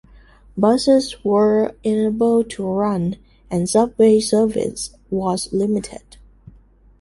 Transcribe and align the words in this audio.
Buses 0.57 1.23
were 1.23 1.75
unable 1.85 2.43
to 2.43 2.65
run, 2.65 3.17
and 3.51 3.69
subway 3.69 4.19
service 4.19 4.95
was 5.11 5.53
limited. 5.53 6.17